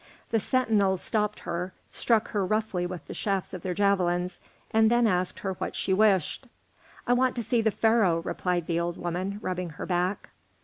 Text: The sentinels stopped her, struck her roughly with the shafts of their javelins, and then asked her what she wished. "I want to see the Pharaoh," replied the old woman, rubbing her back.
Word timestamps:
The 0.31 0.39
sentinels 0.39 0.99
stopped 0.99 1.41
her, 1.41 1.73
struck 1.91 2.29
her 2.29 2.43
roughly 2.43 2.87
with 2.87 3.05
the 3.05 3.13
shafts 3.13 3.53
of 3.53 3.61
their 3.61 3.75
javelins, 3.75 4.39
and 4.71 4.89
then 4.89 5.05
asked 5.05 5.41
her 5.41 5.53
what 5.53 5.75
she 5.75 5.93
wished. 5.93 6.47
"I 7.05 7.13
want 7.13 7.35
to 7.35 7.43
see 7.43 7.61
the 7.61 7.69
Pharaoh," 7.69 8.23
replied 8.25 8.65
the 8.65 8.79
old 8.79 8.97
woman, 8.97 9.37
rubbing 9.43 9.69
her 9.77 9.85
back. 9.85 10.29